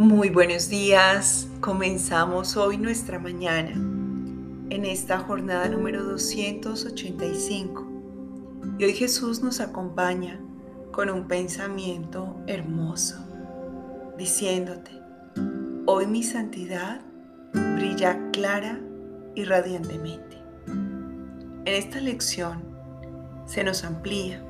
Muy 0.00 0.30
buenos 0.30 0.70
días. 0.70 1.46
Comenzamos 1.60 2.56
hoy 2.56 2.78
nuestra 2.78 3.18
mañana 3.18 3.72
en 4.70 4.86
esta 4.86 5.18
jornada 5.18 5.68
número 5.68 6.02
285. 6.04 7.86
Y 8.78 8.84
hoy 8.84 8.94
Jesús 8.94 9.42
nos 9.42 9.60
acompaña 9.60 10.40
con 10.90 11.10
un 11.10 11.28
pensamiento 11.28 12.34
hermoso, 12.46 13.18
diciéndote, 14.16 14.90
hoy 15.84 16.06
mi 16.06 16.22
santidad 16.22 17.02
brilla 17.52 18.30
clara 18.32 18.80
y 19.34 19.44
radiantemente. 19.44 20.38
En 20.66 21.74
esta 21.74 22.00
lección 22.00 22.62
se 23.44 23.62
nos 23.64 23.84
amplía 23.84 24.42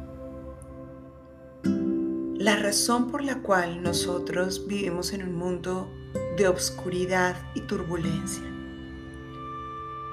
la 2.40 2.56
razón 2.56 3.10
por 3.10 3.22
la 3.22 3.42
cual 3.42 3.82
nosotros 3.82 4.66
vivimos 4.66 5.12
en 5.12 5.24
un 5.24 5.34
mundo 5.34 5.92
de 6.38 6.48
obscuridad 6.48 7.36
y 7.54 7.60
turbulencia, 7.60 8.50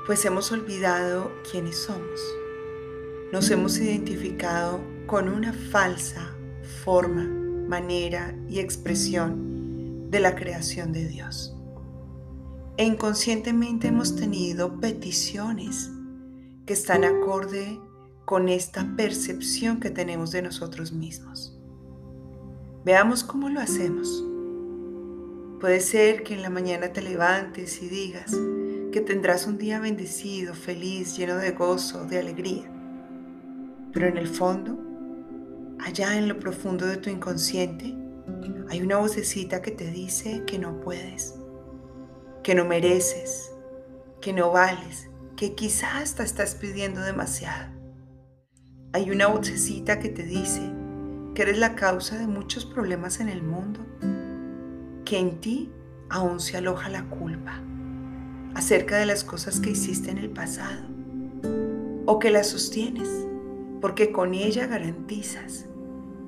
pues 0.05 0.25
hemos 0.25 0.51
olvidado 0.51 1.31
quiénes 1.49 1.77
somos. 1.77 2.19
Nos 3.31 3.49
hemos 3.49 3.77
identificado 3.77 4.81
con 5.05 5.29
una 5.29 5.53
falsa 5.53 6.35
forma, 6.83 7.23
manera 7.23 8.35
y 8.49 8.59
expresión 8.59 10.11
de 10.11 10.19
la 10.19 10.35
creación 10.35 10.91
de 10.91 11.07
Dios. 11.07 11.55
E 12.75 12.83
inconscientemente 12.83 13.87
hemos 13.87 14.17
tenido 14.17 14.81
peticiones 14.81 15.91
que 16.65 16.73
están 16.73 17.05
acorde 17.05 17.79
con 18.25 18.49
esta 18.49 18.97
percepción 18.97 19.79
que 19.79 19.91
tenemos 19.91 20.31
de 20.31 20.41
nosotros 20.41 20.91
mismos. 20.91 21.56
Veamos 22.87 23.21
cómo 23.21 23.49
lo 23.49 23.59
hacemos. 23.59 24.23
Puede 25.59 25.81
ser 25.81 26.23
que 26.23 26.35
en 26.35 26.41
la 26.41 26.49
mañana 26.49 26.93
te 26.93 27.01
levantes 27.01 27.81
y 27.81 27.89
digas 27.89 28.31
que 28.93 29.01
tendrás 29.01 29.45
un 29.45 29.57
día 29.57 29.81
bendecido, 29.81 30.53
feliz, 30.53 31.17
lleno 31.17 31.35
de 31.35 31.51
gozo, 31.51 32.05
de 32.05 32.17
alegría. 32.17 32.71
Pero 33.91 34.07
en 34.07 34.15
el 34.15 34.29
fondo, 34.29 34.79
allá 35.79 36.17
en 36.17 36.29
lo 36.29 36.39
profundo 36.39 36.85
de 36.85 36.95
tu 36.95 37.09
inconsciente, 37.09 37.93
hay 38.69 38.81
una 38.81 38.99
vocecita 38.99 39.61
que 39.61 39.71
te 39.71 39.91
dice 39.91 40.45
que 40.47 40.57
no 40.57 40.79
puedes, 40.79 41.35
que 42.41 42.55
no 42.55 42.63
mereces, 42.63 43.51
que 44.21 44.31
no 44.31 44.53
vales, 44.53 45.09
que 45.35 45.55
quizás 45.55 46.03
hasta 46.03 46.23
estás 46.23 46.55
pidiendo 46.55 47.01
demasiado. 47.01 47.69
Hay 48.93 49.11
una 49.11 49.27
vocecita 49.27 49.99
que 49.99 50.07
te 50.07 50.23
dice 50.23 50.76
que 51.33 51.41
eres 51.43 51.57
la 51.57 51.75
causa 51.75 52.17
de 52.17 52.27
muchos 52.27 52.65
problemas 52.65 53.19
en 53.19 53.29
el 53.29 53.43
mundo, 53.43 53.79
que 55.05 55.19
en 55.19 55.39
ti 55.39 55.71
aún 56.09 56.39
se 56.39 56.57
aloja 56.57 56.89
la 56.89 57.03
culpa 57.03 57.61
acerca 58.55 58.97
de 58.97 59.05
las 59.05 59.23
cosas 59.23 59.59
que 59.59 59.71
hiciste 59.71 60.09
en 60.09 60.17
el 60.17 60.29
pasado 60.29 60.83
o 62.05 62.19
que 62.19 62.31
las 62.31 62.47
sostienes, 62.47 63.09
porque 63.81 64.11
con 64.11 64.33
ella 64.33 64.65
garantizas 64.65 65.65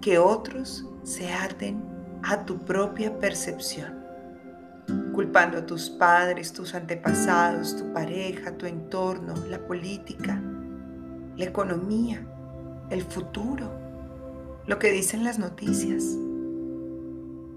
que 0.02 0.20
otros 0.20 0.86
se 1.04 1.32
arden 1.32 1.84
a 2.22 2.46
tu 2.46 2.60
propia 2.60 3.18
percepción, 3.18 4.06
culpando 5.14 5.58
a 5.58 5.66
tus 5.66 5.90
padres, 5.90 6.54
tus 6.54 6.76
antepasados, 6.76 7.78
tu 7.78 7.92
pareja, 7.94 8.58
tu 8.58 8.66
entorno, 8.66 9.34
la 9.50 9.60
política, 9.66 10.42
la 11.36 11.46
economía, 11.46 12.26
el 12.90 13.04
futuro 13.04 13.89
lo 14.68 14.80
que 14.80 14.92
dicen 14.92 15.24
las 15.24 15.40
noticias. 15.40 16.04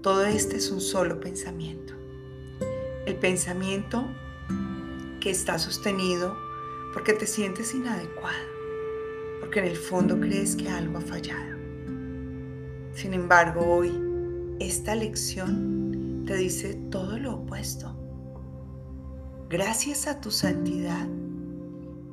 Todo 0.01 0.25
este 0.25 0.57
es 0.57 0.71
un 0.71 0.81
solo 0.81 1.19
pensamiento. 1.19 1.93
El 3.05 3.15
pensamiento 3.15 4.07
que 5.19 5.29
está 5.29 5.59
sostenido 5.59 6.35
porque 6.93 7.13
te 7.13 7.25
sientes 7.25 7.73
inadecuado, 7.73 8.45
porque 9.39 9.59
en 9.59 9.65
el 9.65 9.77
fondo 9.77 10.19
crees 10.19 10.55
que 10.55 10.69
algo 10.69 10.97
ha 10.97 11.01
fallado. 11.01 11.57
Sin 12.93 13.13
embargo, 13.13 13.65
hoy 13.65 13.91
esta 14.59 14.95
lección 14.95 16.23
te 16.25 16.35
dice 16.35 16.75
todo 16.91 17.17
lo 17.17 17.35
opuesto. 17.35 17.95
Gracias 19.49 20.07
a 20.07 20.19
tu 20.19 20.31
santidad 20.31 21.07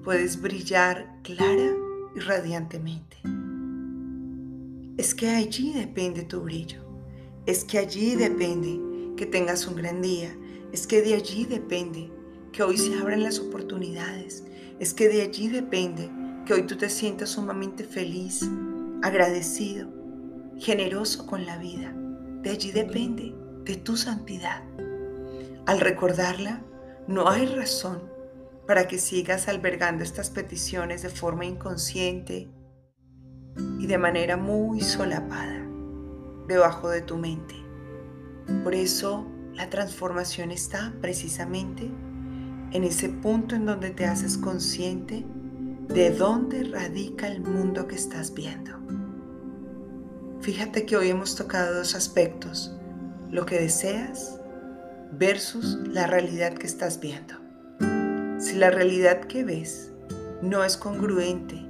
puedes 0.04 0.40
brillar 0.40 1.18
clara 1.22 1.76
y 2.14 2.20
radiantemente 2.20 3.18
es 5.00 5.14
que 5.14 5.30
allí 5.30 5.72
depende 5.72 6.24
tu 6.24 6.42
brillo. 6.42 6.82
Es 7.46 7.64
que 7.64 7.78
allí 7.78 8.16
depende 8.16 8.78
que 9.16 9.24
tengas 9.24 9.66
un 9.66 9.76
gran 9.76 10.02
día. 10.02 10.36
Es 10.74 10.86
que 10.86 11.00
de 11.00 11.14
allí 11.14 11.46
depende 11.46 12.12
que 12.52 12.62
hoy 12.62 12.76
se 12.76 12.98
abran 12.98 13.22
las 13.22 13.38
oportunidades. 13.38 14.44
Es 14.78 14.92
que 14.92 15.08
de 15.08 15.22
allí 15.22 15.48
depende 15.48 16.10
que 16.44 16.52
hoy 16.52 16.66
tú 16.66 16.76
te 16.76 16.90
sientas 16.90 17.30
sumamente 17.30 17.82
feliz, 17.82 18.46
agradecido, 19.00 19.88
generoso 20.58 21.26
con 21.26 21.46
la 21.46 21.56
vida. 21.56 21.94
De 22.42 22.50
allí 22.50 22.70
depende 22.70 23.34
de 23.64 23.76
tu 23.76 23.96
santidad. 23.96 24.62
Al 25.64 25.80
recordarla, 25.80 26.62
no 27.08 27.26
hay 27.30 27.46
razón 27.46 28.02
para 28.66 28.86
que 28.86 28.98
sigas 28.98 29.48
albergando 29.48 30.04
estas 30.04 30.28
peticiones 30.28 31.00
de 31.00 31.08
forma 31.08 31.46
inconsciente, 31.46 32.50
y 33.78 33.86
de 33.86 33.98
manera 33.98 34.36
muy 34.36 34.80
solapada 34.80 35.66
debajo 36.48 36.88
de 36.90 37.02
tu 37.02 37.16
mente. 37.16 37.54
Por 38.64 38.74
eso 38.74 39.26
la 39.54 39.70
transformación 39.70 40.50
está 40.50 40.92
precisamente 41.00 41.90
en 42.72 42.84
ese 42.84 43.08
punto 43.08 43.54
en 43.54 43.66
donde 43.66 43.90
te 43.90 44.06
haces 44.06 44.36
consciente 44.38 45.24
de 45.88 46.10
dónde 46.10 46.64
radica 46.64 47.28
el 47.28 47.40
mundo 47.40 47.86
que 47.86 47.96
estás 47.96 48.32
viendo. 48.34 48.72
Fíjate 50.40 50.86
que 50.86 50.96
hoy 50.96 51.10
hemos 51.10 51.36
tocado 51.36 51.74
dos 51.74 51.94
aspectos, 51.94 52.74
lo 53.30 53.44
que 53.44 53.60
deseas 53.60 54.40
versus 55.12 55.78
la 55.88 56.06
realidad 56.06 56.54
que 56.54 56.66
estás 56.66 57.00
viendo. 57.00 57.34
Si 58.38 58.56
la 58.56 58.70
realidad 58.70 59.20
que 59.20 59.44
ves 59.44 59.92
no 60.40 60.64
es 60.64 60.76
congruente 60.76 61.69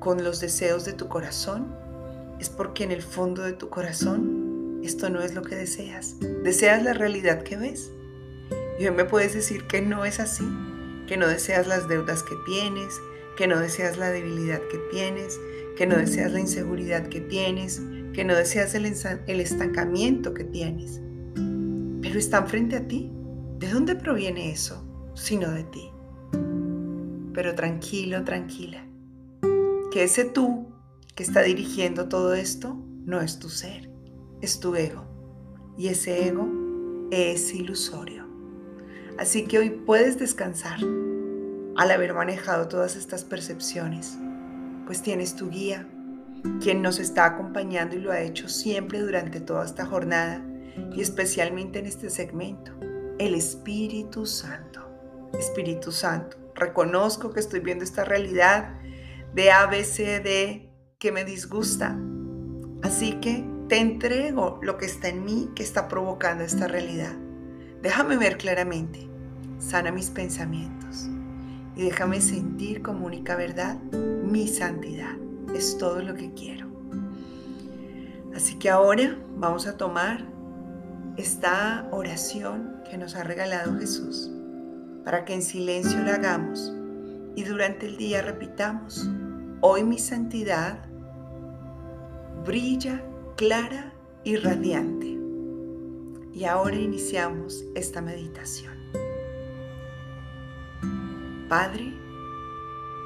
con 0.00 0.24
los 0.24 0.40
deseos 0.40 0.84
de 0.84 0.94
tu 0.94 1.06
corazón, 1.08 1.68
es 2.40 2.48
porque 2.48 2.84
en 2.84 2.90
el 2.90 3.02
fondo 3.02 3.42
de 3.42 3.52
tu 3.52 3.68
corazón 3.68 4.80
esto 4.82 5.10
no 5.10 5.20
es 5.20 5.34
lo 5.34 5.42
que 5.42 5.54
deseas. 5.54 6.16
Deseas 6.42 6.82
la 6.82 6.94
realidad 6.94 7.42
que 7.42 7.56
ves. 7.56 7.92
Y 8.80 8.86
hoy 8.86 8.94
me 8.94 9.04
puedes 9.04 9.34
decir 9.34 9.66
que 9.66 9.82
no 9.82 10.06
es 10.06 10.18
así, 10.18 10.48
que 11.06 11.18
no 11.18 11.28
deseas 11.28 11.66
las 11.66 11.86
deudas 11.86 12.22
que 12.22 12.34
tienes, 12.46 12.98
que 13.36 13.46
no 13.46 13.60
deseas 13.60 13.98
la 13.98 14.08
debilidad 14.08 14.60
que 14.70 14.78
tienes, 14.90 15.38
que 15.76 15.86
no 15.86 15.96
deseas 15.96 16.32
la 16.32 16.40
inseguridad 16.40 17.08
que 17.08 17.20
tienes, 17.20 17.82
que 18.14 18.24
no 18.24 18.34
deseas 18.34 18.74
el, 18.74 18.86
estancamiento 18.86 20.32
que 20.32 20.44
tienes. 20.44 20.98
Pero 22.00 22.18
están 22.18 22.48
frente 22.48 22.76
a 22.76 22.88
ti. 22.88 23.12
¿De 23.58 23.68
dónde 23.68 23.94
proviene 23.96 24.50
eso? 24.50 24.82
Sino 25.14 25.50
de 25.50 25.64
ti. 25.64 25.90
Pero 27.34 27.54
tranquilo, 27.54 28.24
tranquila 28.24 28.89
que 29.90 30.04
ese 30.04 30.24
tú 30.24 30.68
que 31.14 31.22
está 31.22 31.42
dirigiendo 31.42 32.08
todo 32.08 32.34
esto 32.34 32.76
no 33.04 33.20
es 33.20 33.38
tu 33.38 33.48
ser, 33.48 33.90
es 34.40 34.60
tu 34.60 34.74
ego. 34.74 35.04
Y 35.76 35.88
ese 35.88 36.28
ego 36.28 36.48
es 37.10 37.52
ilusorio. 37.54 38.26
Así 39.18 39.44
que 39.44 39.58
hoy 39.58 39.70
puedes 39.70 40.18
descansar 40.18 40.80
al 41.76 41.90
haber 41.90 42.14
manejado 42.14 42.68
todas 42.68 42.96
estas 42.96 43.24
percepciones, 43.24 44.16
pues 44.86 45.02
tienes 45.02 45.34
tu 45.34 45.50
guía, 45.50 45.88
quien 46.60 46.82
nos 46.82 46.98
está 46.98 47.24
acompañando 47.24 47.96
y 47.96 48.00
lo 48.00 48.12
ha 48.12 48.20
hecho 48.20 48.48
siempre 48.48 49.00
durante 49.00 49.40
toda 49.40 49.64
esta 49.64 49.86
jornada 49.86 50.44
y 50.94 51.00
especialmente 51.00 51.78
en 51.78 51.86
este 51.86 52.10
segmento, 52.10 52.72
el 53.18 53.34
Espíritu 53.34 54.24
Santo. 54.24 54.80
Espíritu 55.38 55.92
Santo, 55.92 56.36
reconozco 56.54 57.32
que 57.32 57.40
estoy 57.40 57.60
viendo 57.60 57.84
esta 57.84 58.04
realidad 58.04 58.80
de 59.34 59.50
ABCD 59.50 60.70
que 60.98 61.12
me 61.12 61.24
disgusta. 61.24 61.98
Así 62.82 63.14
que 63.20 63.44
te 63.68 63.78
entrego 63.78 64.58
lo 64.62 64.76
que 64.76 64.86
está 64.86 65.08
en 65.08 65.24
mí 65.24 65.50
que 65.54 65.62
está 65.62 65.88
provocando 65.88 66.44
esta 66.44 66.66
realidad. 66.66 67.14
Déjame 67.82 68.16
ver 68.16 68.36
claramente, 68.36 69.08
sana 69.58 69.92
mis 69.92 70.10
pensamientos 70.10 71.08
y 71.76 71.84
déjame 71.84 72.20
sentir 72.20 72.82
como 72.82 73.06
única 73.06 73.36
verdad 73.36 73.80
mi 73.92 74.48
santidad. 74.48 75.16
Es 75.54 75.78
todo 75.78 76.02
lo 76.02 76.14
que 76.14 76.32
quiero. 76.34 76.68
Así 78.34 78.58
que 78.58 78.70
ahora 78.70 79.16
vamos 79.36 79.66
a 79.66 79.76
tomar 79.76 80.24
esta 81.16 81.88
oración 81.90 82.82
que 82.88 82.96
nos 82.96 83.14
ha 83.14 83.24
regalado 83.24 83.78
Jesús 83.78 84.30
para 85.04 85.24
que 85.24 85.34
en 85.34 85.42
silencio 85.42 85.98
la 86.00 86.14
hagamos 86.14 86.72
y 87.34 87.44
durante 87.44 87.86
el 87.86 87.96
día 87.96 88.22
repitamos, 88.22 89.08
hoy 89.62 89.84
mi 89.84 89.98
santidad 89.98 90.86
brilla 92.46 93.04
clara 93.36 93.92
y 94.24 94.36
radiante. 94.36 95.18
Y 96.32 96.44
ahora 96.44 96.76
iniciamos 96.76 97.64
esta 97.74 98.00
meditación. 98.00 98.72
Padre, 101.48 101.92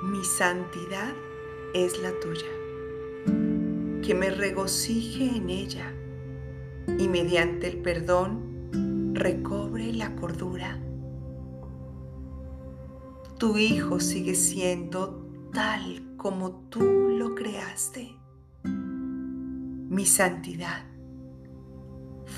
mi 0.04 0.22
santidad 0.22 1.12
es 1.72 2.00
la 2.00 2.12
tuya, 2.20 2.46
que 4.02 4.14
me 4.14 4.30
regocije 4.30 5.36
en 5.36 5.50
ella 5.50 5.92
y 6.98 7.08
mediante 7.08 7.66
el 7.68 7.78
perdón 7.78 9.14
recobre 9.14 9.92
la 9.92 10.14
cordura. 10.14 10.78
Tu 13.38 13.56
Hijo 13.56 13.98
sigue 13.98 14.34
siendo 14.34 15.26
tal 15.52 16.13
como 16.24 16.52
tú 16.70 16.80
lo 16.80 17.34
creaste. 17.34 18.16
Mi 18.64 20.06
santidad 20.06 20.82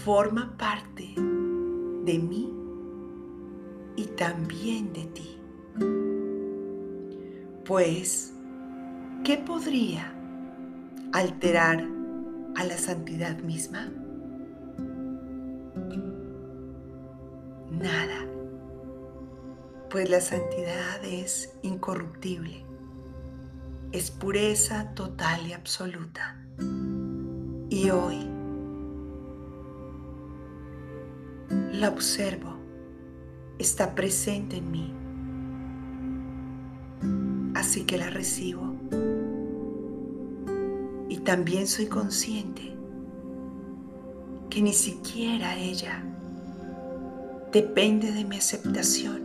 forma 0.05 0.57
parte 0.57 1.15
de 1.15 2.19
mí 2.19 2.53
y 3.95 4.07
también 4.17 4.93
de 4.93 5.05
ti. 5.05 5.39
Pues, 7.65 8.35
¿qué 9.23 9.37
podría 9.37 10.13
alterar 11.13 11.87
a 12.57 12.65
la 12.65 12.79
santidad 12.79 13.39
misma? 13.39 13.89
Nada, 17.71 18.27
pues 19.91 20.11
la 20.11 20.21
santidad 20.21 21.05
es 21.05 21.57
incorruptible, 21.63 22.66
es 23.93 24.11
pureza 24.11 24.93
total 24.95 25.47
y 25.47 25.53
absoluta. 25.53 26.37
Y 27.69 27.91
hoy 27.91 28.27
la 31.73 31.89
observo, 31.91 32.57
está 33.59 33.95
presente 33.95 34.57
en 34.57 34.71
mí. 34.71 34.95
Así 37.55 37.85
que 37.85 37.99
la 37.99 38.11
recibo. 38.11 38.75
Y 41.09 41.19
también 41.19 41.67
soy 41.67 41.87
consciente 41.87 42.75
que 44.51 44.63
ni 44.63 44.73
siquiera 44.73 45.57
ella 45.57 46.03
depende 47.53 48.13
de 48.13 48.25
mi 48.25 48.37
aceptación, 48.37 49.23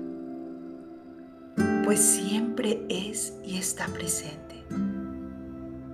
pues 1.84 2.00
siempre 2.00 2.86
es 2.90 3.34
y 3.44 3.58
está 3.58 3.88
presente. 3.88 4.51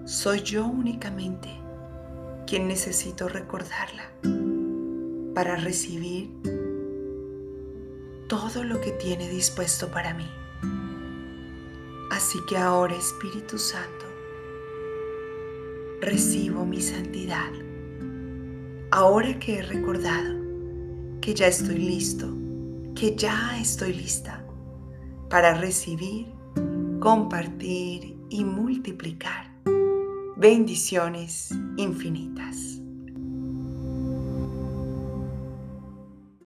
Soy 0.07 0.41
yo 0.41 0.65
únicamente 0.65 1.49
quien 2.47 2.69
necesito 2.69 3.27
recordarla 3.27 4.09
para 5.35 5.57
recibir 5.57 6.31
todo 8.29 8.63
lo 8.63 8.79
que 8.79 8.91
tiene 8.91 9.27
dispuesto 9.27 9.91
para 9.91 10.13
mí. 10.13 10.25
Así 12.09 12.39
que 12.47 12.55
ahora, 12.55 12.95
Espíritu 12.95 13.57
Santo, 13.57 14.05
recibo 15.99 16.65
mi 16.65 16.79
santidad. 16.79 17.51
Ahora 18.91 19.37
que 19.39 19.57
he 19.57 19.61
recordado 19.61 20.39
que 21.19 21.33
ya 21.33 21.47
estoy 21.47 21.79
listo, 21.79 22.33
que 22.95 23.13
ya 23.13 23.59
estoy 23.59 23.91
lista 23.91 24.41
para 25.29 25.55
recibir, 25.55 26.27
compartir 27.01 28.15
y 28.29 28.45
multiplicar 28.45 29.46
bendiciones 30.37 31.49
infinitas. 31.77 32.76